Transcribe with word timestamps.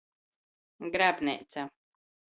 Grabneica. 0.95 1.69